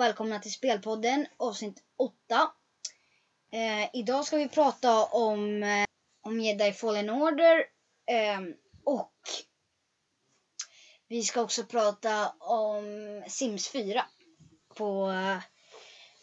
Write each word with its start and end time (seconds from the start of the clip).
och 0.00 0.04
välkomna 0.04 0.38
till 0.38 0.52
Spelpodden 0.52 1.26
avsnitt 1.36 1.82
8. 1.96 2.50
Eh, 3.52 3.90
idag 3.92 4.26
ska 4.26 4.36
vi 4.36 4.48
prata 4.48 5.04
om, 5.04 5.62
eh, 5.62 5.84
om 6.20 6.40
Jedi 6.40 6.72
Fallen 6.72 7.10
Order 7.10 7.64
eh, 8.06 8.40
och 8.84 9.12
vi 11.08 11.22
ska 11.22 11.40
också 11.42 11.64
prata 11.64 12.28
om 12.38 12.84
Sims 13.28 13.68
4 13.68 14.04
på 14.74 15.10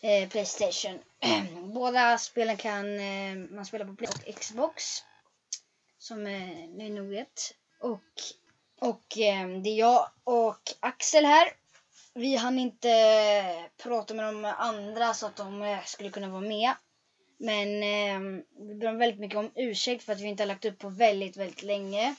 eh, 0.01 0.29
Playstation. 0.29 0.99
Båda 1.73 2.17
spelen 2.17 2.57
kan 2.57 2.99
eh, 2.99 3.35
man 3.35 3.65
spela 3.65 3.85
på 3.85 3.95
Play 3.95 4.09
och 4.09 4.35
Xbox 4.35 4.83
som 5.97 6.27
eh, 6.27 6.69
ni 6.69 6.89
nog 6.89 7.07
vet. 7.07 7.53
Och, 7.81 8.11
och 8.79 9.17
eh, 9.17 9.47
det 9.47 9.69
är 9.69 9.79
jag 9.79 10.09
och 10.23 10.61
Axel 10.79 11.25
här 11.25 11.66
vi 12.17 12.35
hann 12.35 12.59
inte 12.59 12.89
prata 13.83 14.13
med 14.13 14.25
de 14.25 14.45
andra 14.45 15.13
så 15.13 15.25
att 15.25 15.35
de 15.35 15.61
eh, 15.61 15.83
skulle 15.85 16.09
kunna 16.09 16.29
vara 16.29 16.41
med. 16.41 16.73
Men 17.39 17.83
eh, 17.83 18.43
vi 18.67 18.75
ber 18.75 18.87
om 18.87 18.97
väldigt 18.97 19.19
mycket 19.19 19.37
om 19.37 19.51
ursäkt 19.55 20.03
för 20.03 20.13
att 20.13 20.21
vi 20.21 20.27
inte 20.27 20.43
har 20.43 20.47
lagt 20.47 20.65
upp 20.65 20.79
på 20.79 20.89
väldigt, 20.89 21.37
väldigt 21.37 21.63
länge. 21.63 22.15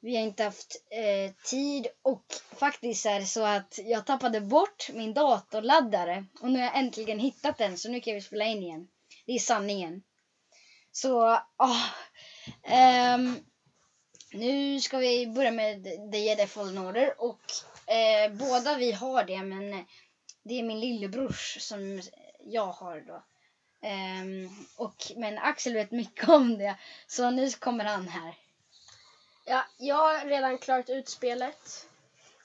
Vi 0.00 0.16
har 0.16 0.22
inte 0.22 0.44
haft 0.44 0.82
eh, 0.90 1.34
tid 1.44 1.86
och 2.02 2.24
faktiskt 2.56 3.06
är 3.06 3.20
det 3.20 3.26
så 3.26 3.44
att 3.44 3.78
jag 3.84 4.06
tappade 4.06 4.40
bort 4.40 4.90
min 4.92 5.14
datorladdare 5.14 6.24
och 6.40 6.50
nu 6.50 6.58
har 6.58 6.66
jag 6.66 6.78
äntligen 6.78 7.18
hittat 7.18 7.58
den 7.58 7.78
så 7.78 7.90
nu 7.90 8.00
kan 8.00 8.14
vi 8.14 8.20
spela 8.20 8.44
in 8.44 8.62
igen. 8.62 8.88
Det 9.26 9.32
är 9.32 9.38
sanningen. 9.38 10.02
Så, 10.92 11.32
oh, 11.58 11.86
Eh, 12.62 13.18
nu 14.32 14.80
ska 14.80 14.98
vi 14.98 15.26
börja 15.26 15.50
med 15.50 15.84
The 16.12 16.18
Jedi 16.18 16.46
Fallen 16.46 16.78
Order 16.78 17.14
och 17.18 17.40
Eh, 17.88 18.32
båda 18.32 18.76
vi 18.76 18.92
har 18.92 19.24
det, 19.24 19.42
men 19.42 19.84
det 20.42 20.58
är 20.58 20.62
min 20.62 20.80
lillebrors 20.80 21.56
som 21.60 22.02
jag 22.44 22.66
har 22.66 23.00
då. 23.00 23.22
Eh, 23.88 24.50
och, 24.76 25.12
men 25.16 25.38
Axel 25.38 25.74
vet 25.74 25.90
mycket 25.90 26.28
om 26.28 26.58
det, 26.58 26.76
så 27.06 27.30
nu 27.30 27.50
kommer 27.50 27.84
han 27.84 28.08
här. 28.08 28.34
Ja, 29.46 29.64
jag 29.78 29.96
har 29.96 30.24
redan 30.24 30.58
klarat 30.58 30.90
ut 30.90 31.08
spelet. 31.08 31.86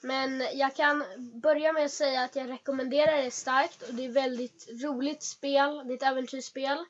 Men 0.02 0.44
jag 0.54 0.76
kan 0.76 1.04
börja 1.34 1.74
med 1.74 1.86
att 1.86 1.92
säga 1.92 2.22
att 2.22 2.36
jag 2.36 2.50
rekommenderar 2.50 3.24
det 3.24 3.32
starkt 3.32 3.82
och 3.82 3.94
det 3.94 4.06
är 4.06 4.10
ett 4.10 4.16
väldigt 4.16 4.68
roligt 4.84 5.24
spel. 5.24 5.88
Det 5.88 5.94
är 5.94 5.96
ett 5.96 6.04
äventyrsspel 6.04 6.86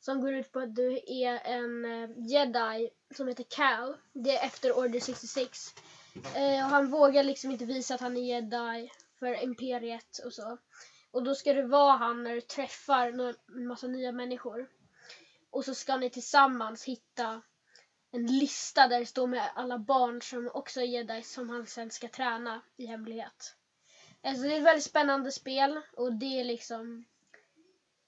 som 0.00 0.20
går 0.20 0.34
ut 0.34 0.52
på 0.52 0.60
att 0.60 0.74
du 0.74 1.00
är 1.06 1.38
en 1.44 1.84
eh, 1.84 2.10
jedi 2.16 2.90
som 3.16 3.28
heter 3.28 3.44
Cal. 3.48 3.96
Det 4.12 4.36
är 4.36 4.46
efter 4.46 4.78
Order 4.78 5.00
66. 5.00 5.74
Eh, 6.14 6.64
och 6.64 6.70
han 6.70 6.90
vågar 6.90 7.22
liksom 7.22 7.50
inte 7.50 7.64
visa 7.64 7.94
att 7.94 8.00
han 8.00 8.16
är 8.16 8.20
jedi 8.20 8.90
för 9.18 9.44
imperiet 9.44 10.18
och 10.24 10.32
så. 10.32 10.58
Och 11.10 11.22
då 11.22 11.34
ska 11.34 11.52
det 11.52 11.66
vara 11.66 11.96
han 11.96 12.22
när 12.22 12.34
du 12.34 12.40
träffar 12.40 13.08
en 13.08 13.66
massa 13.66 13.86
nya 13.86 14.12
människor. 14.12 14.68
Och 15.50 15.64
så 15.64 15.74
ska 15.74 15.96
ni 15.96 16.10
tillsammans 16.10 16.84
hitta 16.84 17.42
en 18.10 18.26
lista 18.26 18.88
där 18.88 19.00
det 19.00 19.06
står 19.06 19.26
med 19.26 19.50
alla 19.54 19.78
barn 19.78 20.22
som 20.22 20.50
också 20.54 20.80
är 20.80 20.84
jedi 20.84 21.22
som 21.22 21.48
han 21.48 21.66
sen 21.66 21.90
ska 21.90 22.08
träna 22.08 22.62
i 22.76 22.86
hemlighet. 22.86 23.56
Alltså 24.22 24.42
det 24.42 24.54
är 24.54 24.58
ett 24.58 24.66
väldigt 24.66 24.84
spännande 24.84 25.32
spel 25.32 25.80
och 25.96 26.12
det 26.12 26.40
är 26.40 26.44
liksom 26.44 27.04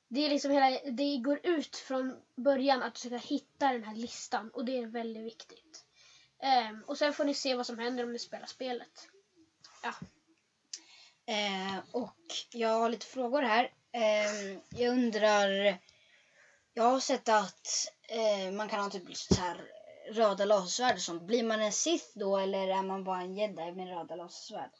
det 0.09 0.27
är 0.27 0.31
liksom 0.31 0.51
hela, 0.51 0.91
det 0.91 1.17
går 1.17 1.41
ut 1.43 1.77
från 1.77 2.17
början 2.37 2.83
att 2.83 2.99
försöka 2.99 3.17
hitta 3.17 3.73
den 3.73 3.85
här 3.85 3.97
listan 3.97 4.51
och 4.51 4.65
det 4.65 4.79
är 4.79 4.87
väldigt 4.87 5.25
viktigt. 5.25 5.64
Um, 6.45 6.85
och 6.87 6.99
sen 6.99 7.13
får 7.13 7.25
ni 7.25 7.35
se 7.35 7.55
vad 7.55 7.67
som 7.67 7.79
händer 7.79 8.05
om 8.05 8.13
ni 8.13 8.19
spelar 8.19 8.47
spelet. 8.47 9.09
Ja. 9.83 9.95
Eh, 11.27 11.79
och 11.93 12.17
jag 12.53 12.69
har 12.69 12.89
lite 12.89 13.07
frågor 13.07 13.43
här. 13.43 13.73
Eh, 13.93 14.59
jag 14.69 14.93
undrar... 14.93 15.79
Jag 16.77 16.85
har 16.85 17.01
sett 17.01 17.29
att 17.29 17.69
eh, 18.09 18.53
man 18.53 18.69
kan 18.69 18.81
ha 18.81 18.91
typ 18.91 19.17
så 19.17 19.35
här 19.35 19.71
röda 20.13 20.45
lasersvärd 20.45 21.01
sånt. 21.01 21.23
Blir 21.23 21.43
man 21.43 21.61
en 21.61 21.73
Sith 21.73 22.07
då 22.15 22.39
eller 22.39 22.69
är 22.69 22.83
man 22.83 23.05
bara 23.05 23.21
en 23.21 23.37
jedi 23.37 23.73
med 23.73 23.89
röda 23.89 24.17
lasersvärd? 24.17 24.71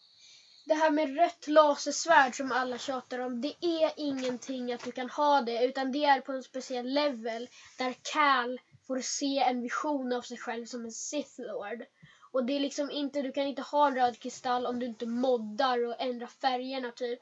Det 0.65 0.75
här 0.75 0.91
med 0.91 1.17
rött 1.17 1.47
lasersvärd 1.47 2.37
som 2.37 2.53
alla 2.53 2.79
tjatar 2.79 3.19
om, 3.19 3.41
det 3.41 3.55
är 3.61 3.93
ingenting 3.97 4.73
att 4.73 4.85
du 4.85 4.93
kan 4.93 5.11
ha 5.11 5.41
det 5.41 5.65
utan 5.65 5.93
det 5.93 6.05
är 6.05 6.21
på 6.21 6.33
en 6.33 6.43
speciell 6.43 6.87
level 6.87 7.49
där 7.79 7.95
Cal 8.13 8.61
får 8.87 9.01
se 9.01 9.39
en 9.39 9.63
vision 9.63 10.13
av 10.13 10.23
sig 10.23 10.39
själv 10.39 10.67
som 10.67 10.85
en 10.85 10.93
Sith 10.93 11.41
Lord. 11.41 11.85
Och 12.33 12.45
det 12.45 12.53
är 12.53 12.61
liksom 12.61 12.91
inte, 12.91 13.23
du 13.23 13.33
kan 13.33 13.47
inte 13.47 13.63
ha 13.63 13.87
en 13.87 13.95
röd 13.95 14.19
kristall 14.19 14.67
om 14.67 14.81
du 14.81 14.87
inte 14.87 15.07
moddar 15.07 15.87
och 15.87 16.01
ändrar 16.01 16.27
färgerna 16.27 16.91
typ. 16.91 17.21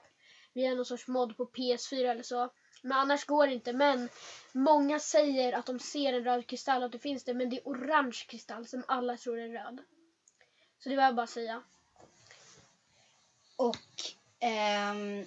Via 0.52 0.74
någon 0.74 0.84
sorts 0.84 1.08
mod 1.08 1.36
på 1.36 1.46
PS4 1.46 2.10
eller 2.10 2.22
så. 2.22 2.50
Men 2.82 2.92
annars 2.92 3.24
går 3.24 3.46
det 3.46 3.52
inte. 3.52 3.72
Men 3.72 4.08
många 4.52 4.98
säger 4.98 5.52
att 5.52 5.66
de 5.66 5.78
ser 5.78 6.12
en 6.12 6.24
röd 6.24 6.46
kristall 6.46 6.82
och 6.82 6.86
att 6.86 6.92
det 6.92 6.98
finns 6.98 7.24
det. 7.24 7.34
Men 7.34 7.50
det 7.50 7.56
är 7.56 7.62
orange 7.64 8.24
kristall 8.28 8.66
som 8.66 8.84
alla 8.88 9.16
tror 9.16 9.38
är 9.38 9.48
röd. 9.48 9.80
Så 10.78 10.88
det 10.88 10.96
var 10.96 11.02
jag 11.02 11.14
bara 11.14 11.26
säga. 11.26 11.62
Och 13.56 13.76
ehm, 14.40 15.26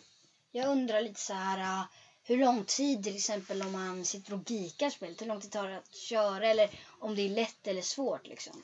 jag 0.52 0.70
undrar 0.70 1.02
lite 1.02 1.20
så 1.20 1.34
här 1.34 1.86
hur 2.28 2.38
lång 2.38 2.64
tid 2.64 3.04
till 3.04 3.16
exempel 3.16 3.62
om 3.62 3.72
man 3.72 4.06
sitter 4.06 4.34
och 4.34 4.52
geekar 4.52 4.90
spelet, 4.90 5.22
hur 5.22 5.26
lång 5.26 5.42
tid 5.42 5.52
tar 5.52 5.68
det 5.68 5.78
att 5.78 5.96
köra 5.96 6.48
eller 6.48 6.70
om 7.00 7.16
det 7.16 7.22
är 7.22 7.30
lätt 7.30 7.68
eller 7.68 7.82
svårt 7.82 8.28
liksom? 8.28 8.64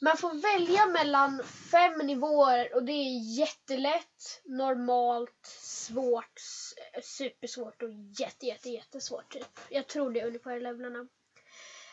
Man 0.00 0.16
får 0.16 0.34
välja 0.34 0.86
mellan 0.86 1.42
fem 1.70 2.06
nivåer 2.06 2.74
och 2.74 2.84
det 2.84 2.92
är 2.92 3.38
jättelätt, 3.38 4.40
normalt, 4.44 5.46
svårt, 5.60 6.40
supersvårt 7.02 7.82
och 7.82 7.90
jätte, 8.18 8.46
jätte, 8.46 8.70
jättesvårt 8.70 9.32
typ. 9.32 9.58
Jag 9.68 9.86
tror 9.86 10.10
det 10.10 10.20
är 10.20 10.26
ungefär 10.26 10.60
levlarna. 10.60 11.08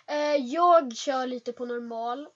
Eh, 0.08 0.36
jag 0.36 0.96
kör 0.96 1.28
lite 1.28 1.54
på 1.54 1.66
normal 1.66 2.28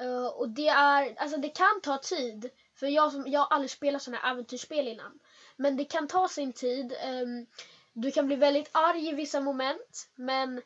eh, 0.00 0.26
och 0.26 0.48
det 0.48 0.68
är, 0.68 1.14
alltså 1.16 1.36
det 1.36 1.48
kan 1.48 1.80
ta 1.82 1.98
tid. 1.98 2.50
För 2.74 2.86
jag, 2.86 3.12
som, 3.12 3.24
jag 3.26 3.40
har 3.40 3.46
aldrig 3.46 3.70
spelat 3.70 4.02
sådana 4.02 4.22
här 4.22 4.32
äventyrsspel 4.32 4.88
innan. 4.88 5.18
Men 5.56 5.76
det 5.76 5.84
kan 5.84 6.08
ta 6.08 6.28
sin 6.28 6.52
tid. 6.52 6.94
Um, 7.06 7.46
du 7.94 8.10
kan 8.10 8.26
bli 8.26 8.36
väldigt 8.36 8.70
arg 8.72 9.08
i 9.08 9.12
vissa 9.12 9.40
moment 9.40 10.08
men 10.14 10.62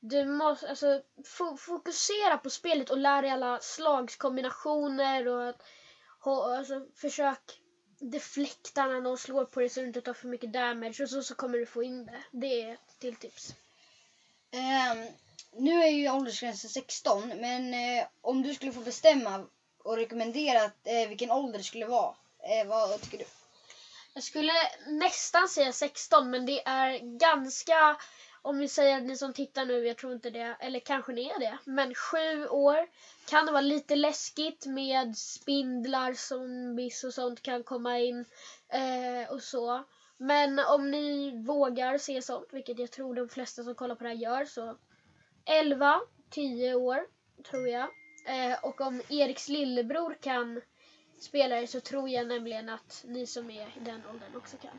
du 0.00 0.24
måste 0.24 0.68
alltså, 0.68 1.02
fokusera 1.58 2.38
på 2.38 2.50
spelet 2.50 2.90
och 2.90 2.98
lära 2.98 3.20
dig 3.22 3.30
alla 3.30 3.58
slagskombinationer 3.60 5.28
och 5.28 5.48
att 5.48 5.62
alltså, 6.26 6.86
försök 6.94 7.60
deflekta 8.00 8.86
när 8.86 9.00
någon 9.00 9.18
slår 9.18 9.44
på 9.44 9.60
dig 9.60 9.68
så 9.68 9.80
du 9.80 9.86
inte 9.86 10.00
tar 10.00 10.14
för 10.14 10.28
mycket 10.28 10.52
damage 10.52 11.02
och 11.02 11.10
så, 11.10 11.22
så 11.22 11.34
kommer 11.34 11.58
du 11.58 11.66
få 11.66 11.82
in 11.82 12.06
det. 12.06 12.22
Det 12.32 12.62
är 12.62 12.72
ett 12.72 12.98
till 12.98 13.16
tips. 13.16 13.54
Um, 14.52 15.06
nu 15.52 15.82
är 15.82 15.90
ju 15.90 16.10
åldersgränsen 16.10 16.70
16 16.70 17.28
men 17.28 17.74
uh, 17.74 18.06
om 18.20 18.42
du 18.42 18.54
skulle 18.54 18.72
få 18.72 18.80
bestämma 18.80 19.46
och 19.78 19.96
rekommendera 19.96 20.64
uh, 20.64 21.08
vilken 21.08 21.30
ålder 21.30 21.58
det 21.58 21.64
skulle 21.64 21.86
vara, 21.86 22.10
uh, 22.10 22.68
vad 22.68 23.00
tycker 23.00 23.18
du? 23.18 23.24
Jag 24.14 24.22
skulle 24.22 24.52
nästan 24.86 25.48
säga 25.48 25.72
16 25.72 26.30
men 26.30 26.46
det 26.46 26.66
är 26.66 27.18
ganska, 27.18 27.96
om 28.42 28.58
vi 28.58 28.68
säger 28.68 29.00
ni 29.00 29.16
som 29.16 29.32
tittar 29.32 29.64
nu, 29.64 29.86
jag 29.86 29.96
tror 29.96 30.12
inte 30.12 30.30
det, 30.30 30.56
eller 30.60 30.80
kanske 30.80 31.12
ni 31.12 31.28
är 31.28 31.40
det, 31.40 31.58
men 31.64 31.94
sju 31.94 32.48
år 32.48 32.88
kan 33.28 33.46
det 33.46 33.52
vara 33.52 33.60
lite 33.60 33.96
läskigt 33.96 34.66
med 34.66 35.16
spindlar, 35.16 36.14
zombies 36.14 37.04
och 37.04 37.14
sånt 37.14 37.42
kan 37.42 37.64
komma 37.64 37.98
in 37.98 38.24
eh, 38.68 39.32
och 39.32 39.42
så. 39.42 39.84
Men 40.16 40.58
om 40.58 40.90
ni 40.90 41.30
vågar 41.46 41.98
se 41.98 42.22
sånt, 42.22 42.48
vilket 42.52 42.78
jag 42.78 42.90
tror 42.90 43.14
de 43.14 43.28
flesta 43.28 43.64
som 43.64 43.74
kollar 43.74 43.94
på 43.94 44.04
det 44.04 44.10
här 44.10 44.16
gör, 44.16 44.44
så 44.44 44.76
11, 45.44 46.00
10 46.30 46.74
år 46.74 47.06
tror 47.50 47.68
jag. 47.68 47.88
Eh, 48.26 48.58
och 48.62 48.80
om 48.80 49.02
Eriks 49.08 49.48
lillebror 49.48 50.16
kan 50.20 50.60
spelare 51.22 51.66
så 51.66 51.80
tror 51.80 52.08
jag 52.08 52.26
nämligen 52.26 52.68
att 52.68 53.04
ni 53.08 53.26
som 53.26 53.50
är 53.50 53.66
i 53.66 53.80
den 53.80 54.02
åldern 54.10 54.36
också 54.36 54.56
kan. 54.56 54.78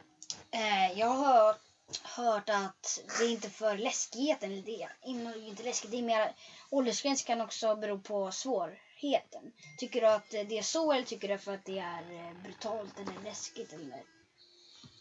Eh, 0.52 1.00
jag 1.00 1.08
har 1.08 1.56
hört, 2.04 2.50
att 2.50 3.02
det 3.20 3.26
är 3.26 3.30
inte 3.30 3.50
för 3.50 3.78
läskigheten, 3.78 4.52
eller 4.52 4.62
det 4.62 4.84
är 4.84 5.48
inte 5.48 5.64
läskigt, 5.64 5.92
det 5.92 5.98
är 5.98 6.02
mer 6.02 6.36
åldersgräns 6.70 7.24
kan 7.24 7.42
också 7.42 7.76
bero 7.76 8.00
på 8.00 8.32
svårheten. 8.32 9.52
Tycker 9.78 10.02
du 10.02 10.08
att 10.08 10.30
det 10.30 10.58
är 10.58 10.62
så 10.62 10.92
eller 10.92 11.06
tycker 11.06 11.28
du 11.28 11.38
för 11.38 11.54
att 11.54 11.66
det 11.66 11.80
är 11.80 12.02
eh, 12.12 12.44
brutalt 12.44 13.00
eller 13.00 13.24
läskigt 13.24 13.74
eller? 13.74 14.04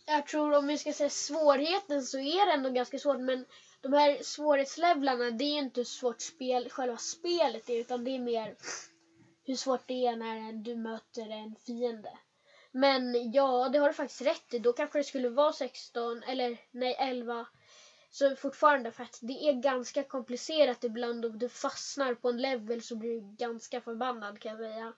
Jag 0.07 0.27
tror 0.27 0.53
om 0.53 0.67
vi 0.67 0.79
ska 0.79 0.93
säga 0.93 1.11
svårigheten 1.11 2.03
så 2.03 2.19
är 2.19 2.47
det 2.47 2.53
ändå 2.53 2.71
ganska 2.71 2.99
svårt 2.99 3.21
men 3.21 3.45
de 3.81 3.93
här 3.93 4.23
svårighetslevlarna 4.23 5.31
det 5.31 5.45
är 5.45 5.59
inte 5.59 5.85
svårt 5.85 6.21
spel, 6.21 6.71
själva 6.71 6.97
spelet 6.97 7.71
utan 7.71 8.05
det 8.05 8.11
är 8.11 8.19
mer 8.19 8.57
hur 9.49 9.57
svårt 9.57 9.87
det 9.87 10.07
är 10.07 10.17
när 10.17 10.53
du 10.53 10.77
möter 10.77 11.31
en 11.31 11.57
fiende. 11.67 12.19
Men 12.71 13.33
ja, 13.33 13.69
det 13.69 13.79
har 13.79 13.89
du 13.89 13.95
faktiskt 13.95 14.23
rätt 14.23 14.55
i. 14.55 14.59
Då 14.59 14.73
kanske 14.73 14.99
det 14.99 15.05
skulle 15.05 15.29
vara 15.29 15.53
16 15.53 16.23
eller 16.23 16.59
nej 16.71 16.97
11. 16.99 17.47
Så 18.11 18.37
fortfarande 18.37 18.93
för 18.93 19.03
att 19.03 19.19
det 19.23 19.49
är 19.49 19.53
ganska 19.53 20.03
komplicerat 20.03 20.85
ibland 20.85 21.25
och 21.25 21.35
du 21.35 21.49
fastnar 21.49 22.15
på 22.15 22.29
en 22.29 22.43
level 22.43 22.83
så 22.83 22.97
blir 22.97 23.21
du 23.21 23.37
ganska 23.37 23.81
förbannad 23.81 24.41
kan 24.41 24.51
jag 24.51 24.59
säga. 24.59 24.93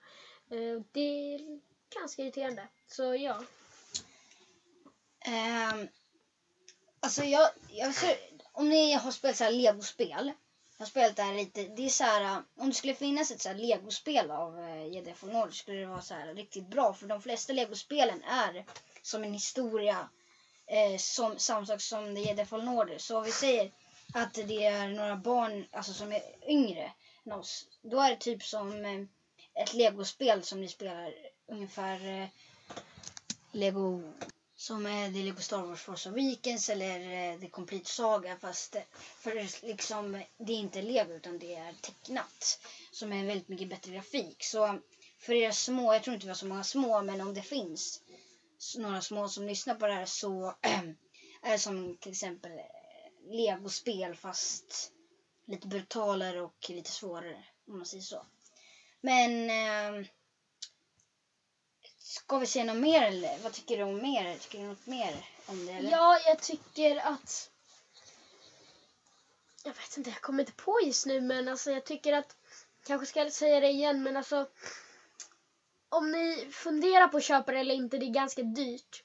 Eh, 0.49 0.81
det 0.91 1.33
är 1.33 1.59
ganska 1.99 2.21
irriterande. 2.21 2.67
Så 2.87 3.15
ja. 3.15 3.43
Um, 5.27 5.87
alltså 6.99 7.23
jag, 7.23 7.49
jag 7.69 7.95
ser, 7.95 8.17
om 8.51 8.69
ni 8.69 8.93
har 8.93 9.11
spelat 9.11 9.37
så 9.37 9.43
här 9.43 9.51
legospel. 9.51 10.31
Har 10.81 10.85
spelat 10.87 11.15
det 11.15 11.23
här 11.23 11.33
lite. 11.33 11.63
Det 11.63 11.85
är 11.85 11.89
så 11.89 12.03
här, 12.03 12.21
äh, 12.21 12.37
om 12.57 12.69
det 12.69 12.75
skulle 12.75 12.93
finnas 12.93 13.31
ett 13.31 13.41
så 13.41 13.49
här 13.49 13.55
legospel 13.55 14.31
av 14.31 14.59
uh, 14.59 14.87
Jedi 14.87 15.13
Fallen 15.13 15.35
Order 15.35 15.51
skulle 15.51 15.79
det 15.79 15.85
vara 15.85 16.01
så 16.01 16.13
här 16.13 16.33
riktigt 16.33 16.67
bra. 16.67 16.93
För 16.93 17.07
de 17.07 17.21
flesta 17.21 17.53
legospelen 17.53 18.23
är 18.23 18.65
som 19.01 19.23
en 19.23 19.33
historia. 19.33 20.09
Eh, 20.67 20.97
som, 20.97 21.39
samma 21.39 21.65
sak 21.65 21.81
som 21.81 22.15
The 22.15 22.21
Jedi 22.21 22.45
Fallen 22.45 22.67
Order. 22.67 22.97
Så 22.97 23.17
om 23.17 23.23
vi 23.23 23.31
säger 23.31 23.71
att 24.13 24.33
det 24.33 24.65
är 24.65 24.87
några 24.87 25.15
barn 25.15 25.67
alltså, 25.71 25.93
som 25.93 26.11
är 26.11 26.21
yngre 26.47 26.91
än 27.25 27.31
oss. 27.31 27.65
Då 27.81 27.99
är 28.01 28.09
det 28.09 28.15
typ 28.15 28.43
som 28.43 28.85
eh, 28.85 29.01
ett 29.63 29.73
legospel 29.73 30.43
som 30.43 30.61
ni 30.61 30.67
spelar 30.67 31.13
ungefär 31.47 32.21
eh, 32.21 32.27
Lego 33.51 34.13
som 34.61 34.85
är 34.85 35.09
det 35.09 35.23
Lego 35.23 35.41
Star 35.41 35.61
Wars 35.61 35.81
Force 35.81 36.09
Awakens 36.09 36.69
eller 36.69 36.99
eh, 36.99 37.39
The 37.39 37.49
Complete 37.49 37.89
Saga 37.89 38.37
fast 38.37 38.75
eh, 38.75 38.81
för 38.93 39.65
liksom, 39.65 40.23
det 40.37 40.53
är 40.53 40.57
inte 40.57 40.81
Lego 40.81 41.13
utan 41.13 41.39
det 41.39 41.55
är 41.55 41.73
tecknat 41.73 42.59
som 42.91 43.13
är 43.13 43.25
väldigt 43.25 43.47
mycket 43.47 43.69
bättre 43.69 43.91
grafik. 43.91 44.43
Så 44.43 44.79
för 45.17 45.33
er 45.33 45.51
små, 45.51 45.93
jag 45.93 46.03
tror 46.03 46.13
inte 46.13 46.25
vi 46.25 46.29
har 46.29 46.35
så 46.35 46.45
många 46.45 46.63
små 46.63 47.01
men 47.01 47.21
om 47.21 47.33
det 47.33 47.41
finns 47.41 48.01
några 48.77 49.01
små 49.01 49.29
som 49.29 49.47
lyssnar 49.47 49.75
på 49.75 49.87
det 49.87 49.93
här 49.93 50.05
så 50.05 50.55
är 51.41 51.51
det 51.51 51.59
som 51.59 51.97
till 51.97 52.11
exempel 52.11 52.51
eh, 52.51 53.31
Lego-spel 53.31 54.15
fast 54.15 54.91
lite 55.47 55.67
brutalare 55.67 56.41
och 56.41 56.69
lite 56.69 56.91
svårare 56.91 57.43
om 57.67 57.77
man 57.77 57.85
säger 57.85 58.03
så. 58.03 58.25
Men 59.01 59.49
eh, 59.49 60.07
Ska 62.11 62.37
vi 62.37 62.47
säga 62.47 62.65
något 62.65 62.77
mer 62.77 63.01
eller? 63.01 63.37
Vad 63.43 63.53
tycker 63.53 63.77
du 63.77 63.83
om 63.83 64.01
mer? 64.01 64.37
Tycker 64.37 64.59
du 64.59 64.67
något 64.67 64.85
mer 64.85 65.25
om 65.45 65.65
det 65.65 65.71
eller? 65.71 65.91
Ja, 65.91 66.19
jag 66.25 66.39
tycker 66.41 66.97
att... 66.97 67.49
Jag 69.63 69.73
vet 69.73 69.97
inte, 69.97 70.09
jag 70.09 70.21
kommer 70.21 70.39
inte 70.39 70.51
på 70.51 70.79
just 70.85 71.05
nu 71.05 71.21
men 71.21 71.47
alltså 71.47 71.71
jag 71.71 71.85
tycker 71.85 72.13
att... 72.13 72.35
Kanske 72.87 73.05
ska 73.05 73.19
jag 73.19 73.31
säga 73.31 73.59
det 73.59 73.67
igen 73.67 74.03
men 74.03 74.17
alltså... 74.17 74.47
Om 75.89 76.11
ni 76.11 76.47
funderar 76.51 77.07
på 77.07 77.17
att 77.17 77.23
köpa 77.23 77.51
det 77.51 77.59
eller 77.59 77.75
inte, 77.75 77.97
det 77.97 78.05
är 78.05 78.13
ganska 78.13 78.41
dyrt. 78.41 79.03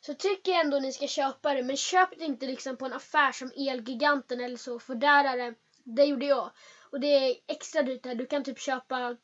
Så 0.00 0.14
tycker 0.14 0.52
jag 0.52 0.60
ändå 0.60 0.78
ni 0.78 0.92
ska 0.92 1.06
köpa 1.06 1.54
det 1.54 1.62
men 1.62 1.76
köp 1.76 2.18
det 2.18 2.24
inte 2.24 2.46
liksom 2.46 2.76
på 2.76 2.86
en 2.86 2.92
affär 2.92 3.32
som 3.32 3.52
Elgiganten 3.56 4.40
eller 4.40 4.56
så 4.56 4.78
för 4.78 4.94
där 4.94 5.24
är 5.24 5.36
det... 5.36 5.54
Det 5.84 6.04
gjorde 6.04 6.26
jag. 6.26 6.50
Och 6.80 7.00
det 7.00 7.06
är 7.06 7.36
extra 7.46 7.82
dyrt 7.82 8.02
där. 8.02 8.14
Du 8.14 8.26
kan 8.26 8.44
typ 8.44 8.60
köpa 8.60 9.16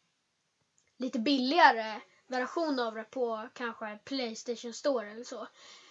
lite 0.98 1.18
billigare 1.18 2.00
version 2.32 2.78
av 2.78 2.94
det 2.94 3.04
på 3.04 3.48
kanske 3.54 3.98
Playstation 4.04 4.72
Store 4.72 5.10
eller 5.10 5.24
så. 5.24 5.48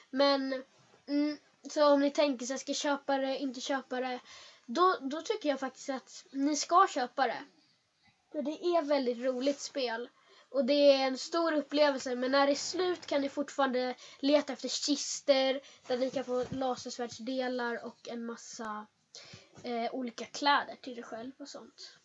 Men 0.10 0.64
mm, 1.08 1.38
så 1.70 1.94
om 1.94 2.00
ni 2.00 2.12
tänker 2.12 2.46
sig 2.46 2.60
ska 2.60 2.74
köpa 2.74 3.18
det, 3.18 3.38
inte 3.38 3.62
köpa 3.62 4.00
det. 4.00 4.20
Då, 4.66 4.98
då 5.02 5.22
tycker 5.22 5.50
jag 5.50 5.60
faktiskt 5.60 5.90
att 5.90 6.26
ni 6.32 6.56
ska 6.56 6.88
köpa 6.88 7.28
det. 7.28 7.44
För 8.32 8.42
det 8.42 8.52
är 8.52 8.82
väldigt 8.82 9.18
roligt 9.18 9.60
spel. 9.60 10.10
Och 10.50 10.66
det 10.66 10.92
är 10.92 11.08
en 11.08 11.18
stor 11.18 11.54
upplevelse 11.54 12.16
men 12.16 12.32
när 12.32 12.48
det 12.48 12.54
är 12.54 12.56
slut 12.56 13.06
kan 13.06 13.22
ni 13.22 13.30
fortfarande 13.30 13.96
leta 14.20 14.54
efter 14.54 14.70
kister 14.70 15.62
där 15.88 15.98
ni 15.98 16.10
kan 16.10 16.24
få 16.24 16.46
lasersvärdsdelar 16.50 17.86
och 17.86 18.08
en 18.08 18.26
massa 18.26 18.86
eh, 19.64 19.94
olika 19.94 20.26
kläder 20.26 20.76
till 20.82 20.96
dig 20.96 21.04
själv 21.04 21.32
och 21.40 21.50
sånt. 21.50 21.98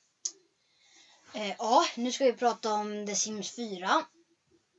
Eh, 1.33 1.55
ja, 1.59 1.87
nu 1.97 2.13
ska 2.13 2.25
vi 2.25 2.33
prata 2.33 2.73
om 2.73 3.07
The 3.07 3.15
Sims 3.15 3.57
4. 3.57 3.89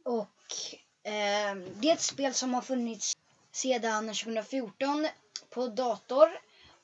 Och 0.07 0.55
eh, 1.03 1.55
det 1.55 1.89
är 1.89 1.93
ett 1.93 2.01
spel 2.01 2.33
som 2.33 2.53
har 2.53 2.61
funnits 2.61 3.17
sedan 3.51 4.07
2014 4.07 5.07
på 5.49 5.67
dator. 5.67 6.29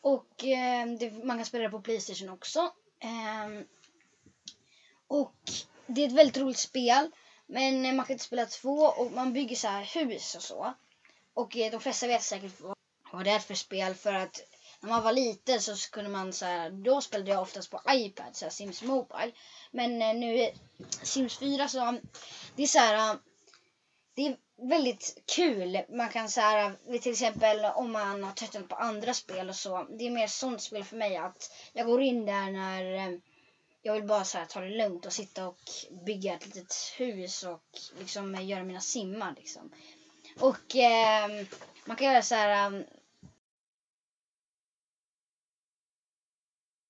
Och 0.02 0.44
eh, 0.44 0.88
det, 0.88 1.12
man 1.26 1.38
kan 1.38 1.46
spela 1.46 1.64
det 1.64 1.70
på 1.70 1.82
Playstation 1.82 2.30
också. 2.30 2.60
Eh, 3.00 3.64
och 5.08 5.36
det 5.88 6.02
är 6.04 6.08
ett 6.08 6.14
väldigt 6.14 6.38
roligt 6.38 6.58
spel. 6.58 7.12
Men 7.46 7.96
man 7.96 8.06
kan 8.06 8.14
inte 8.14 8.26
spela 8.26 8.46
två 8.46 8.78
och 8.78 9.12
man 9.12 9.34
bygger 9.34 9.56
så 9.56 9.68
här 9.68 9.84
hus 9.84 10.36
och 10.36 10.44
så. 10.44 10.74
Och 11.34 11.58
eh, 11.58 11.72
de 11.72 11.80
flesta 11.82 12.08
vet 12.08 12.24
säkert 12.24 12.54
vad 13.12 13.26
det 13.26 13.32
är 13.32 13.40
för 13.40 13.54
spel 13.54 13.96
för 13.96 14.14
att 14.14 14.42
när 14.84 14.90
man 14.90 15.04
var 15.04 15.12
liten 15.12 15.62
så 15.62 15.92
kunde 15.92 16.10
man 16.10 16.34
så 16.34 16.46
här, 16.46 16.70
då 16.70 17.02
spelade 17.02 17.32
jag 17.32 17.42
oftast 17.42 17.72
på 17.72 17.82
iPad, 17.90 18.36
så 18.36 18.46
här, 18.46 18.50
Sims 18.50 18.82
Mobile. 18.82 19.32
Men 19.72 20.02
eh, 20.02 20.14
nu 20.14 20.52
Sims 21.04 21.38
4 21.38 21.68
så 21.68 21.88
um, 21.88 22.00
det 22.56 22.64
är 22.64 22.68
så 22.68 22.80
här, 22.80 23.12
um, 23.12 23.20
det 24.16 24.28
är 24.28 24.38
väldigt 24.70 25.24
kul. 25.36 25.82
Man 25.90 26.10
kan 26.10 26.30
så 26.30 26.42
här, 26.42 26.76
um, 26.88 27.00
till 27.00 27.12
exempel 27.12 27.66
om 27.66 27.92
man 27.92 28.24
har 28.24 28.32
tröttnat 28.32 28.70
på 28.70 28.76
andra 28.76 29.14
spel 29.14 29.50
och 29.50 29.56
så. 29.56 29.88
Det 29.90 30.08
är 30.08 30.12
mer 30.12 30.28
sånt 30.28 30.62
spel 30.62 30.84
för 30.84 30.98
mig 30.98 31.18
att 31.18 31.52
jag 31.74 31.86
går 31.86 32.02
in 32.02 32.26
där 32.26 32.52
när 32.52 33.22
jag 33.82 33.94
vill 33.94 34.04
bara 34.04 34.24
så 34.24 34.38
här, 34.38 34.46
ta 34.46 34.60
det 34.60 34.70
lugnt 34.70 35.06
och 35.06 35.14
sitta 35.14 35.48
och 35.48 35.60
bygga 36.06 36.34
ett 36.34 36.46
litet 36.46 36.76
hus 36.98 37.44
och 37.44 37.64
liksom 38.00 38.36
göra 38.36 38.64
mina 38.64 38.82
simmar 38.82 39.34
liksom. 39.38 39.72
Och 40.40 40.76
eh, 40.76 41.46
man 41.86 41.98
kan 41.98 42.08
göra 42.08 42.22
så 42.22 42.36
här 42.36 42.86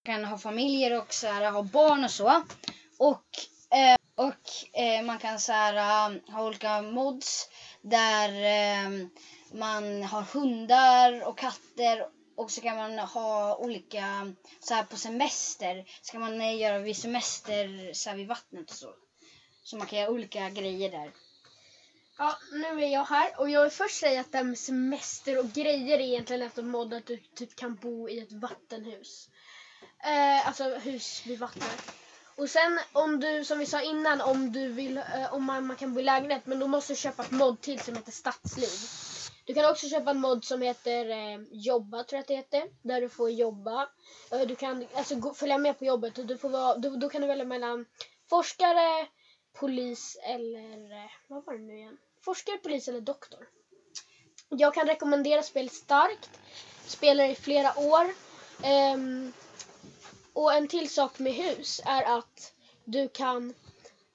kan 0.03 0.25
ha 0.25 0.37
familjer 0.37 1.01
och 1.01 1.13
så 1.13 1.27
här, 1.27 1.51
ha 1.51 1.63
barn 1.63 2.03
och 2.03 2.11
så. 2.11 2.43
Och, 2.97 3.25
eh, 3.71 3.97
och 4.15 4.79
eh, 4.81 5.03
man 5.03 5.17
kan 5.17 5.39
så 5.39 5.51
här, 5.51 5.75
eh, 5.75 6.33
ha 6.33 6.45
olika 6.45 6.81
mods 6.81 7.49
där 7.81 8.29
eh, 8.29 9.07
man 9.53 10.03
har 10.03 10.21
hundar 10.21 11.27
och 11.27 11.37
katter 11.37 12.07
och 12.35 12.51
så 12.51 12.61
kan 12.61 12.75
man 12.77 12.99
ha 12.99 13.55
olika, 13.55 14.33
så 14.59 14.73
här 14.73 14.83
på 14.83 14.97
semester, 14.97 15.85
så 16.01 16.11
kan 16.11 16.21
man 16.21 16.41
eh, 16.41 16.57
göra 16.57 16.79
vid 16.79 16.97
semester 16.97 17.93
så 17.93 18.09
här 18.09 18.17
vid 18.17 18.27
vattnet 18.27 18.71
och 18.71 18.75
så. 18.75 18.93
Så 19.63 19.77
man 19.77 19.87
kan 19.87 19.99
göra 19.99 20.11
olika 20.11 20.49
grejer 20.49 20.91
där. 20.91 21.11
Ja, 22.17 22.37
nu 22.51 22.83
är 22.83 22.87
jag 22.87 23.05
här 23.05 23.39
och 23.39 23.49
jag 23.49 23.61
vill 23.61 23.71
först 23.71 23.99
säga 23.99 24.21
att 24.21 24.31
det 24.31 24.37
här 24.37 24.45
med 24.45 24.57
semester 24.57 25.39
och 25.39 25.51
grejer 25.51 25.99
är 25.99 26.03
egentligen 26.03 26.41
efter 26.41 26.63
mod 26.63 26.93
att 26.93 27.05
du 27.05 27.17
typ 27.17 27.55
kan 27.55 27.75
bo 27.75 28.09
i 28.09 28.19
ett 28.19 28.31
vattenhus. 28.31 29.29
Eh, 30.03 30.47
alltså 30.47 30.63
hus 30.63 31.23
vid 31.25 31.39
vattnet. 31.39 31.93
Och 32.35 32.49
sen 32.49 32.79
om 32.93 33.19
du, 33.19 33.45
som 33.45 33.59
vi 33.59 33.65
sa 33.65 33.81
innan, 33.81 34.21
om 34.21 34.51
du 34.51 34.67
vill, 34.67 34.97
eh, 34.97 35.33
om 35.33 35.43
man, 35.43 35.65
man 35.67 35.75
kan 35.75 35.93
bo 35.93 35.99
i 35.99 36.03
lägenhet, 36.03 36.45
men 36.45 36.59
då 36.59 36.67
måste 36.67 36.93
du 36.93 36.97
köpa 36.97 37.23
ett 37.23 37.31
mod 37.31 37.61
till 37.61 37.79
som 37.79 37.95
heter 37.95 38.11
Stadsliv. 38.11 38.89
Du 39.45 39.53
kan 39.53 39.71
också 39.71 39.89
köpa 39.89 40.11
en 40.11 40.19
mod 40.19 40.45
som 40.45 40.61
heter 40.61 41.09
eh, 41.09 41.39
Jobba, 41.51 42.03
tror 42.03 42.17
jag 42.17 42.21
att 42.21 42.27
det 42.27 42.35
heter. 42.35 42.63
Där 42.81 43.01
du 43.01 43.09
får 43.09 43.29
jobba. 43.31 43.89
Eh, 44.31 44.41
du 44.41 44.55
kan 44.55 44.85
alltså 44.93 45.15
gå, 45.15 45.33
följa 45.33 45.57
med 45.57 45.79
på 45.79 45.85
jobbet 45.85 46.17
och 46.17 46.25
du 46.25 46.37
får 46.37 46.49
vara, 46.49 46.77
då, 46.77 46.89
då 46.89 47.09
kan 47.09 47.21
du 47.21 47.27
välja 47.27 47.45
mellan 47.45 47.85
forskare, 48.29 49.07
polis 49.53 50.17
eller, 50.23 51.03
eh, 51.03 51.11
vad 51.27 51.45
var 51.45 51.53
det 51.53 51.63
nu 51.63 51.77
igen? 51.77 51.97
Forskare, 52.21 52.57
polis 52.57 52.87
eller 52.87 53.01
doktor. 53.01 53.47
Jag 54.49 54.73
kan 54.73 54.87
rekommendera 54.87 55.41
spelet 55.41 55.73
starkt. 55.73 56.29
Spelar 56.85 57.25
i 57.25 57.35
flera 57.35 57.79
år. 57.79 58.13
Um, 58.93 59.33
och 60.33 60.53
en 60.53 60.67
till 60.67 60.89
sak 60.89 61.19
med 61.19 61.33
hus 61.33 61.81
är 61.85 62.17
att 62.17 62.53
du 62.85 63.09
kan, 63.09 63.53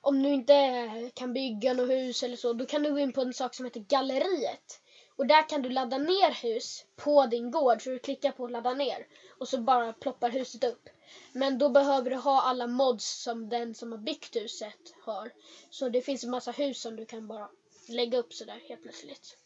om 0.00 0.22
du 0.22 0.28
inte 0.28 1.10
kan 1.14 1.32
bygga 1.32 1.72
något 1.72 1.90
hus 1.90 2.22
eller 2.22 2.36
så, 2.36 2.52
då 2.52 2.66
kan 2.66 2.82
du 2.82 2.90
gå 2.90 2.98
in 2.98 3.12
på 3.12 3.20
en 3.20 3.34
sak 3.34 3.54
som 3.54 3.64
heter 3.64 3.80
galleriet. 3.80 4.80
Och 5.16 5.26
där 5.26 5.48
kan 5.48 5.62
du 5.62 5.68
ladda 5.68 5.98
ner 5.98 6.42
hus 6.42 6.84
på 6.96 7.26
din 7.26 7.50
gård, 7.50 7.82
så 7.82 7.90
du 7.90 7.98
klickar 7.98 8.32
på 8.32 8.48
ladda 8.48 8.74
ner 8.74 9.06
och 9.38 9.48
så 9.48 9.58
bara 9.58 9.92
ploppar 9.92 10.30
huset 10.30 10.64
upp. 10.64 10.88
Men 11.32 11.58
då 11.58 11.68
behöver 11.68 12.10
du 12.10 12.16
ha 12.16 12.42
alla 12.42 12.66
mods 12.66 13.22
som 13.22 13.48
den 13.48 13.74
som 13.74 13.92
har 13.92 13.98
byggt 13.98 14.36
huset 14.36 14.94
har. 15.04 15.32
Så 15.70 15.88
det 15.88 16.02
finns 16.02 16.24
en 16.24 16.30
massa 16.30 16.50
hus 16.50 16.80
som 16.80 16.96
du 16.96 17.06
kan 17.06 17.26
bara 17.26 17.48
lägga 17.88 18.18
upp 18.18 18.32
sådär 18.32 18.60
helt 18.68 18.82
plötsligt. 18.82 19.36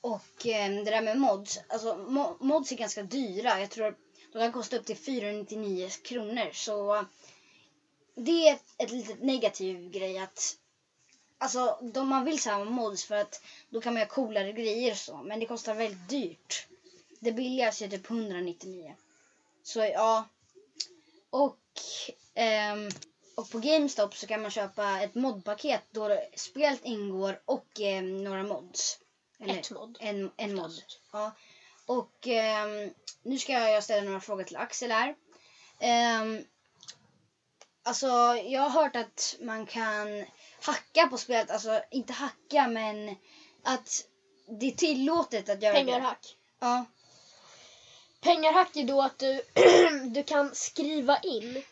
Och 0.00 0.46
eh, 0.46 0.70
det 0.84 0.90
där 0.90 1.02
med 1.02 1.18
mods, 1.18 1.60
alltså 1.68 1.96
mo 1.96 2.36
mods 2.40 2.72
är 2.72 2.76
ganska 2.76 3.02
dyra. 3.02 3.60
Jag 3.60 3.70
tror 3.70 3.96
de 4.32 4.38
kan 4.38 4.52
kosta 4.52 4.76
upp 4.76 4.86
till 4.86 4.96
499 4.96 5.90
kronor. 6.04 6.50
Så 6.52 7.04
det 8.14 8.48
är 8.48 8.58
ett 8.78 8.90
litet 8.90 9.22
negativ 9.22 9.90
grej 9.90 10.18
att 10.18 10.56
Alltså 11.42 11.78
de 11.82 12.08
man 12.08 12.24
vill 12.24 12.38
ha 12.44 12.64
mods 12.64 13.04
för 13.04 13.14
att 13.14 13.42
då 13.70 13.80
kan 13.80 13.94
man 13.94 14.00
göra 14.00 14.10
coolare 14.10 14.52
grejer 14.52 14.90
och 14.90 14.96
så. 14.96 15.22
Men 15.22 15.40
det 15.40 15.46
kostar 15.46 15.74
väldigt 15.74 16.08
dyrt. 16.08 16.66
Det 17.20 17.32
billigaste 17.32 17.84
är 17.84 17.88
typ 17.88 18.10
199. 18.10 18.94
Så 19.62 19.80
ja. 19.80 20.28
Och, 21.30 21.58
ehm, 22.34 22.88
och 23.34 23.50
på 23.50 23.58
GameStop 23.58 24.16
så 24.16 24.26
kan 24.26 24.42
man 24.42 24.50
köpa 24.50 25.00
ett 25.00 25.14
modpaket 25.14 25.82
då 25.90 26.20
spelet 26.36 26.80
ingår 26.84 27.40
och 27.44 27.80
eh, 27.80 28.02
några 28.02 28.42
mods. 28.42 28.98
Eller, 29.38 29.58
ett 29.58 29.70
mod. 29.70 29.98
En, 30.00 30.30
en 30.36 30.54
mod. 30.54 30.82
Ja. 31.12 31.32
Och 31.98 32.28
eh, 32.28 32.90
nu 33.22 33.38
ska 33.38 33.52
jag 33.52 33.84
ställa 33.84 34.02
några 34.02 34.20
frågor 34.20 34.44
till 34.44 34.56
Axel 34.56 34.90
här. 34.90 35.14
Eh, 35.78 36.42
alltså, 37.82 38.06
jag 38.44 38.60
har 38.60 38.82
hört 38.82 38.96
att 38.96 39.36
man 39.40 39.66
kan 39.66 40.24
hacka 40.62 41.06
på 41.06 41.18
spelet. 41.18 41.50
Alltså, 41.50 41.82
inte 41.90 42.12
hacka, 42.12 42.66
men 42.68 43.16
att 43.64 44.04
det 44.60 44.66
är 44.66 44.72
tillåtet 44.72 45.48
att 45.48 45.62
göra 45.62 45.72
det. 45.72 45.84
Pengarhack. 45.84 46.36
Ja. 46.60 46.84
Pengarhack 48.20 48.76
är 48.76 48.84
då 48.84 49.02
att 49.02 49.18
du, 49.18 49.42
du 50.10 50.22
kan 50.22 50.54
skriva 50.54 51.18
in, 51.18 51.62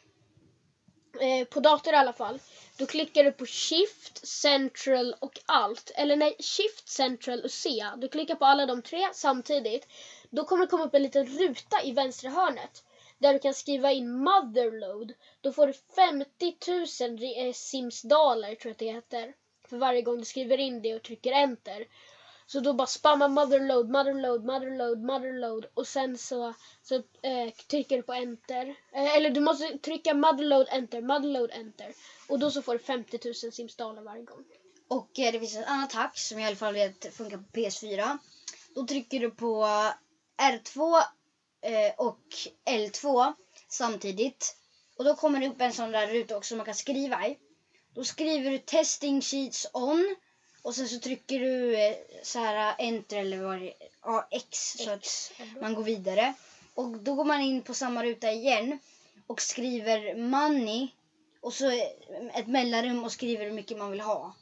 eh, 1.21 1.45
på 1.45 1.61
dator 1.61 1.93
i 1.93 1.97
alla 1.97 2.13
fall, 2.13 2.39
då 2.77 2.87
klickar 2.87 3.25
du 3.25 3.33
på 3.33 3.47
Shift, 3.47 4.27
Central 4.27 5.15
och 5.21 5.41
Alt. 5.47 5.91
Eller 5.95 6.17
nej, 6.17 6.37
Shift, 6.39 6.89
Central 6.89 7.41
och 7.45 7.51
C. 7.51 7.85
Du 7.97 8.09
klickar 8.09 8.35
på 8.35 8.45
alla 8.45 8.67
de 8.67 8.83
tre 8.83 9.09
samtidigt. 9.13 9.87
Då 10.31 10.45
kommer 10.45 10.65
det 10.67 10.71
komma 10.71 10.85
upp 10.85 10.95
en 10.95 11.03
liten 11.03 11.27
ruta 11.27 11.83
i 11.83 11.93
vänstra 11.93 12.31
hörnet. 12.31 12.85
Där 13.19 13.33
du 13.33 13.39
kan 13.39 13.55
skriva 13.55 13.93
in 13.93 14.13
Motherload. 14.13 15.13
Då 15.41 15.53
får 15.53 15.67
du 15.67 15.73
50 15.73 16.57
000 17.45 17.55
Sims-daler, 17.55 18.55
tror 18.55 18.71
jag 18.71 18.73
att 18.73 18.79
det 18.79 18.93
heter. 18.93 19.35
För 19.69 19.77
varje 19.77 20.03
gång 20.03 20.19
du 20.19 20.25
skriver 20.25 20.59
in 20.59 20.83
det 20.83 20.95
och 20.95 21.03
trycker 21.03 21.33
Enter. 21.33 21.87
Så 22.53 22.61
då 22.61 22.73
bara 22.73 22.87
spamma 22.87 23.29
motherload, 23.29 23.91
motherload, 23.91 24.45
motherload, 24.45 25.03
motherload 25.03 25.67
och 25.75 25.87
sen 25.87 26.19
så, 26.19 26.55
så 26.83 26.95
eh, 26.95 27.51
trycker 27.71 27.97
du 27.97 28.03
på 28.03 28.13
enter. 28.13 28.67
Eh, 28.93 29.17
eller 29.17 29.31
du 29.31 29.41
måste 29.41 29.79
trycka 29.79 30.15
motherload, 30.15 30.67
enter, 30.71 31.03
motherload, 31.03 31.51
enter. 31.51 31.95
Och 32.29 32.39
då 32.39 32.51
så 32.51 32.63
får 32.63 32.73
du 32.73 32.79
50 32.79 33.19
000 33.25 33.53
simsdaler 33.53 34.03
varje 34.03 34.23
gång. 34.23 34.45
Och 34.89 35.19
eh, 35.19 35.33
det 35.33 35.41
finns 35.41 35.57
ett 35.57 35.67
annat 35.67 35.93
hack 35.93 36.19
som 36.19 36.39
jag 36.39 36.45
i 36.45 36.47
alla 36.47 36.57
fall 36.57 36.75
vet 36.75 37.15
funkar 37.15 37.37
på 37.37 37.45
PS4. 37.53 38.19
Då 38.75 38.87
trycker 38.87 39.21
du 39.21 39.31
på 39.31 39.65
R2 40.43 41.03
eh, 41.63 41.95
och 41.97 42.25
L2 42.71 43.33
samtidigt. 43.69 44.57
Och 44.97 45.05
då 45.05 45.15
kommer 45.15 45.41
det 45.41 45.49
upp 45.49 45.61
en 45.61 45.73
sån 45.73 45.91
där 45.91 46.07
ruta 46.07 46.37
också 46.37 46.49
som 46.49 46.59
man 46.59 46.67
kan 46.67 46.75
skriva 46.75 47.27
i. 47.27 47.39
Då 47.95 48.05
skriver 48.05 48.51
du 48.51 48.59
testing 48.59 49.21
sheets 49.21 49.67
on. 49.73 50.17
Och 50.63 50.75
sen 50.75 50.89
så 50.89 50.99
trycker 50.99 51.41
du 51.41 51.81
eh, 51.81 51.97
så 52.23 52.39
här 52.39 52.75
enter 52.79 53.17
eller 53.17 53.43
vad 53.43 53.61
det 53.61 53.73
ja, 54.03 54.29
X 54.31 54.77
så 54.79 54.91
att 54.91 55.33
man 55.61 55.75
går 55.75 55.83
vidare. 55.83 56.35
Och 56.75 56.99
då 56.99 57.15
går 57.15 57.25
man 57.25 57.41
in 57.41 57.63
på 57.63 57.75
samma 57.75 58.05
ruta 58.05 58.33
igen 58.33 58.79
och 59.27 59.41
skriver 59.41 60.15
money 60.15 60.89
och 61.41 61.53
så 61.53 61.71
ett 62.35 62.47
mellanrum 62.47 63.05
och 63.05 63.13
skriver 63.13 63.45
hur 63.45 63.53
mycket 63.53 63.79
man 63.79 63.91
vill 63.91 64.01
ha. 64.01 64.35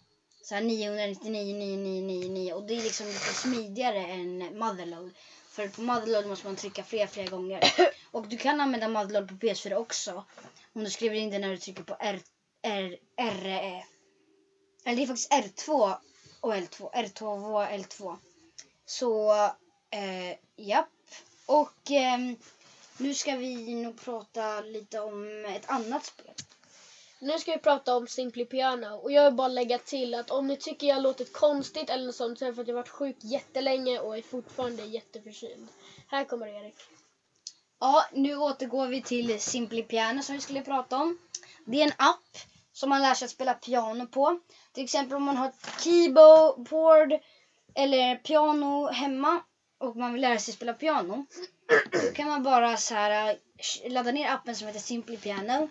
Så 0.43 0.55
här 0.55 0.63
999 0.63 1.57
9999 1.57 2.53
och 2.53 2.63
det 2.63 2.75
är 2.75 2.83
liksom 2.83 3.07
lite 3.07 3.35
smidigare 3.35 3.99
än 3.99 4.59
motherload. 4.59 5.11
För 5.49 5.69
på 5.69 5.81
motherload 5.81 6.27
måste 6.27 6.47
man 6.47 6.57
trycka 6.57 6.85
flera, 6.85 7.07
flera 7.07 7.29
gånger. 7.29 7.61
Och 8.11 8.29
du 8.29 8.37
kan 8.37 8.61
använda 8.61 8.89
motherload 8.89 9.29
på 9.29 9.35
PS4 9.35 9.75
också. 9.75 10.25
Om 10.73 10.85
du 10.85 10.91
skriver 10.91 11.17
in 11.17 11.31
det 11.31 11.39
när 11.39 11.51
du 11.51 11.59
trycker 11.59 11.83
på 11.83 11.97
R, 12.01 12.21
R, 12.63 12.99
R, 13.17 13.47
E. 13.47 13.85
Eller 14.85 14.97
det 14.97 15.03
är 15.03 15.07
faktiskt 15.07 15.33
R2 15.33 15.97
och 16.41 16.55
L2. 16.55 16.91
R2 16.93 17.53
och 17.55 17.63
L2. 17.63 18.17
Så, 18.87 19.33
eh, 19.91 20.37
japp. 20.57 20.89
Och 21.47 21.91
ehm, 21.91 22.37
nu 22.99 23.15
ska 23.15 23.37
vi 23.37 23.75
nog 23.75 24.01
prata 24.01 24.61
lite 24.61 25.01
om 25.01 25.45
ett 25.45 25.71
annat 25.71 26.05
spel. 26.05 26.35
Nu 27.21 27.39
ska 27.39 27.53
vi 27.53 27.59
prata 27.59 27.97
om 27.97 28.07
Simply 28.07 28.45
Piano 28.45 28.87
och 28.87 29.13
jag 29.13 29.25
vill 29.25 29.35
bara 29.37 29.49
lägga 29.49 29.79
till 29.79 30.15
att 30.15 30.31
om 30.31 30.47
ni 30.47 30.57
tycker 30.57 30.87
jag 30.87 31.03
låtit 31.03 31.33
konstigt 31.33 31.91
eller 31.91 32.07
något 32.07 32.15
sånt 32.15 32.39
så 32.39 32.45
är 32.45 32.49
det 32.49 32.55
för 32.55 32.63
att 32.63 32.69
jag 32.69 32.75
varit 32.75 32.89
sjuk 32.89 33.17
jättelänge 33.21 33.99
och 33.99 34.17
är 34.17 34.23
fortfarande 34.23 34.85
jätteförkyld. 34.85 35.69
Här 36.07 36.25
kommer 36.25 36.47
Erik. 36.47 36.77
Ja, 37.81 38.05
nu 38.13 38.37
återgår 38.37 38.87
vi 38.87 39.03
till 39.03 39.41
Simply 39.41 39.83
Piano 39.83 40.23
som 40.23 40.35
vi 40.35 40.41
skulle 40.41 40.63
prata 40.63 40.97
om. 40.97 41.19
Det 41.65 41.81
är 41.81 41.85
en 41.85 41.93
app 41.97 42.39
som 42.79 42.91
man 42.91 43.03
lär 43.03 43.15
sig 43.15 43.27
att 43.27 43.31
spela 43.31 43.55
piano 43.55 44.07
på. 44.07 44.41
Till 44.73 44.85
exempel 44.85 45.17
om 45.17 45.23
man 45.23 45.37
har 45.37 45.49
ett 45.49 45.83
keyboard 45.85 47.13
eller 47.75 48.17
piano 48.17 48.87
hemma 48.87 49.41
och 49.79 49.97
man 49.97 50.13
vill 50.13 50.23
lära 50.23 50.39
sig 50.39 50.55
spela 50.55 50.73
piano. 50.73 51.27
Då 51.93 52.13
kan 52.15 52.29
man 52.29 52.43
bara 52.43 52.77
så 52.77 52.95
här 52.95 53.39
eh, 53.85 53.93
ladda 53.93 54.13
ner 54.13 54.31
appen 54.31 54.57
som 54.57 54.67
heter 54.67 54.81
Simply 54.81 55.17
Piano. 55.17 55.69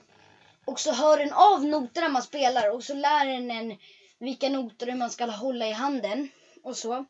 Och 0.66 0.80
så 0.80 0.92
hör 0.92 1.18
den 1.18 1.34
av 1.34 1.66
noterna 1.66 2.10
man 2.10 2.24
spelar 2.24 2.72
och 2.72 2.84
så 2.84 2.94
lär 2.94 3.26
den 3.26 3.52
en 3.52 3.78
vilka 4.20 4.50
noter 4.50 4.96
man 4.96 5.10
ska 5.10 5.26
hålla 5.26 5.68
i 5.68 5.72
handen 5.72 6.30
och 6.64 6.78
så. 6.78 7.06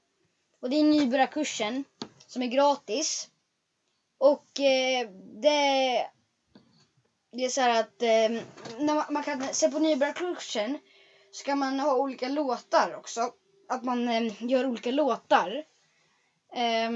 Och 0.60 0.70
det 0.70 0.76
är 0.76 0.84
nybörjarkursen 0.84 1.84
som 2.28 2.42
är 2.42 2.48
gratis. 2.48 3.30
Och 4.18 4.60
eh, 4.60 5.10
det, 5.42 6.10
det 7.38 7.46
är 7.46 7.50
så 7.50 7.62
här 7.62 7.80
att 7.80 8.02
eh, 8.02 8.42
när 8.80 8.96
man, 8.96 9.06
man 9.10 9.24
kan 9.24 9.54
se 9.54 9.72
på 9.72 9.80
nybörjarkursen 9.80 10.80
så 11.32 11.44
kan 11.44 11.60
man 11.60 11.80
ha 11.80 11.96
olika 11.96 12.28
låtar 12.30 12.96
också. 12.96 13.32
Att 13.70 13.84
man 13.84 14.10
eh, 14.10 14.44
gör 14.44 14.66
olika 14.66 14.92
låtar. 14.92 15.64
Eh, 16.54 16.92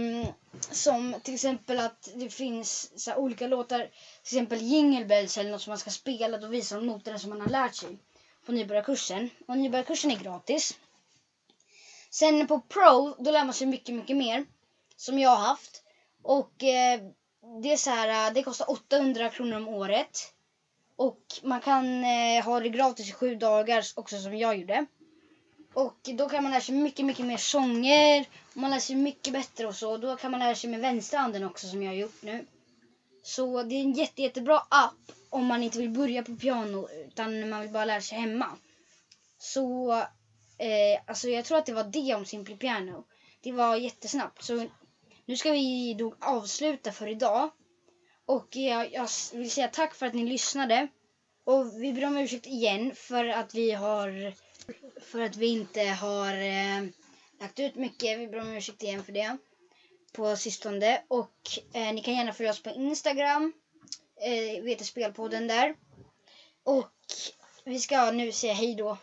som 0.71 1.15
till 1.23 1.33
exempel 1.33 1.79
att 1.79 2.09
det 2.15 2.29
finns 2.29 2.91
så 3.03 3.11
här, 3.11 3.17
olika 3.17 3.47
låtar, 3.47 3.79
till 4.23 4.37
exempel 4.37 4.61
Jingle 4.61 5.05
Bells 5.05 5.37
eller 5.37 5.51
något 5.51 5.61
som 5.61 5.71
man 5.71 5.77
ska 5.77 5.89
spela. 5.89 6.37
Då 6.37 6.47
visar 6.47 6.77
de 6.77 6.85
noterna 6.85 7.19
som 7.19 7.29
man 7.29 7.41
har 7.41 7.49
lärt 7.49 7.75
sig 7.75 7.97
på 8.45 8.51
nybörjarkursen. 8.51 9.29
Och 9.47 9.57
nybörjarkursen 9.57 10.11
är 10.11 10.15
gratis. 10.15 10.79
Sen 12.09 12.47
på 12.47 12.59
Pro, 12.59 13.15
då 13.19 13.31
lär 13.31 13.45
man 13.45 13.53
sig 13.53 13.67
mycket, 13.67 13.95
mycket 13.95 14.17
mer. 14.17 14.45
Som 14.95 15.19
jag 15.19 15.29
har 15.29 15.47
haft. 15.47 15.83
Och 16.21 16.63
eh, 16.63 17.01
det 17.61 17.73
är 17.73 17.77
så 17.77 17.89
här, 17.89 18.27
äh, 18.27 18.33
det 18.33 18.43
kostar 18.43 18.71
800 18.71 19.29
kronor 19.29 19.57
om 19.57 19.67
året. 19.67 20.33
Och 20.95 21.21
man 21.43 21.61
kan 21.61 22.03
eh, 22.03 22.43
ha 22.43 22.59
det 22.59 22.69
gratis 22.69 23.09
i 23.09 23.11
sju 23.11 23.35
dagar 23.35 23.85
också 23.95 24.17
som 24.17 24.37
jag 24.37 24.57
gjorde. 24.57 24.85
Och 25.73 25.97
då 26.03 26.29
kan 26.29 26.43
man 26.43 26.51
lära 26.51 26.61
sig 26.61 26.75
mycket, 26.75 27.05
mycket 27.05 27.25
mer 27.25 27.37
sånger. 27.37 28.25
Och 28.49 28.57
man 28.57 28.71
lär 28.71 28.79
sig 28.79 28.95
mycket 28.95 29.33
bättre 29.33 29.67
och 29.67 29.75
så. 29.75 29.97
Då 29.97 30.17
kan 30.17 30.31
man 30.31 30.39
lära 30.39 30.55
sig 30.55 30.69
med 30.69 30.79
vänsterhanden 30.79 31.43
också 31.43 31.67
som 31.67 31.83
jag 31.83 31.91
har 31.91 31.95
gjort 31.95 32.21
nu. 32.21 32.45
Så 33.23 33.63
det 33.63 33.75
är 33.75 33.81
en 33.81 33.93
jätte, 33.93 34.21
jättebra 34.21 34.61
app 34.69 35.11
om 35.29 35.45
man 35.45 35.63
inte 35.63 35.77
vill 35.77 35.89
börja 35.89 36.23
på 36.23 36.35
piano 36.35 36.87
utan 37.07 37.49
man 37.49 37.61
vill 37.61 37.69
bara 37.69 37.85
lära 37.85 38.01
sig 38.01 38.17
hemma. 38.17 38.47
Så 39.37 39.91
eh, 40.57 41.01
alltså 41.05 41.29
jag 41.29 41.45
tror 41.45 41.57
att 41.57 41.65
det 41.65 41.73
var 41.73 41.83
det 41.83 42.15
om 42.15 42.25
Simply 42.25 42.57
Piano. 42.57 43.03
Det 43.41 43.51
var 43.51 43.75
jättesnabbt. 43.75 44.43
Så 44.43 44.67
nu 45.25 45.37
ska 45.37 45.51
vi 45.51 45.93
då 45.93 46.15
avsluta 46.19 46.91
för 46.91 47.07
idag. 47.07 47.51
Och 48.25 48.55
jag, 48.55 48.93
jag 48.93 49.07
vill 49.33 49.51
säga 49.51 49.67
tack 49.67 49.95
för 49.95 50.05
att 50.05 50.13
ni 50.13 50.25
lyssnade. 50.25 50.87
Och 51.43 51.83
vi 51.83 51.93
ber 51.93 52.05
om 52.05 52.17
ursäkt 52.17 52.47
igen 52.47 52.95
för 52.95 53.25
att 53.25 53.55
vi 53.55 53.71
har 53.71 54.33
för 55.01 55.21
att 55.21 55.35
vi 55.35 55.47
inte 55.47 55.81
har 55.81 56.33
eh, 56.33 56.83
lagt 57.39 57.59
ut 57.59 57.75
mycket. 57.75 58.19
Vi 58.19 58.27
ber 58.27 58.39
om 58.39 58.53
ursäkt 58.53 58.83
igen 58.83 59.03
för 59.03 59.11
det 59.11 59.37
på 60.13 60.35
sistone. 60.35 61.01
Och 61.07 61.37
eh, 61.73 61.93
ni 61.93 62.01
kan 62.01 62.13
gärna 62.13 62.33
följa 62.33 62.51
oss 62.51 62.63
på 62.63 62.69
Instagram. 62.69 63.53
Eh, 64.21 64.65
heter 64.65 64.85
Spelpodden 64.85 65.47
där. 65.47 65.75
Och 66.63 66.93
vi 67.63 67.79
ska 67.79 68.11
nu 68.11 68.31
säga 68.31 68.53
hej 68.53 68.75
då. 68.75 68.97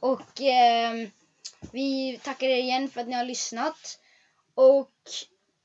Och 0.00 0.40
eh, 0.40 1.08
vi 1.72 2.20
tackar 2.22 2.46
er 2.46 2.58
igen 2.58 2.88
för 2.88 3.00
att 3.00 3.08
ni 3.08 3.14
har 3.14 3.24
lyssnat. 3.24 3.98
Och 4.54 4.90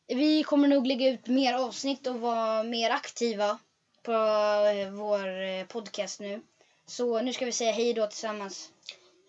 vi 0.08 0.44
kommer 0.44 0.68
nog 0.68 0.88
lägga 0.88 1.10
ut 1.10 1.28
mer 1.28 1.54
avsnitt 1.54 2.08
och 2.08 2.20
vara 2.20 2.64
mer 2.64 2.90
aktiva 2.90 3.60
på 4.04 4.12
eh, 4.12 4.90
vår 4.92 5.42
eh, 5.42 5.66
podcast 5.66 6.20
nu. 6.20 6.42
Så 6.86 7.22
nu 7.22 7.34
ska 7.34 7.46
vi 7.46 7.52
säga 7.52 7.72
hej 7.72 7.94
då 7.94 8.08
tillsammans. 8.08 8.72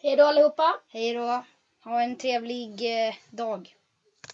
Hej 0.02 0.16
då 0.16 0.24
allihopa! 0.24 0.80
Hej 0.88 1.14
då. 1.14 1.44
Ha 1.84 2.02
en 2.02 2.16
trevlig 2.16 3.06
eh, 3.08 3.14
dag. 3.30 3.77